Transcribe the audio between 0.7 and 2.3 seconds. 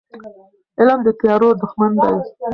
علم د تیارو دښمن دی.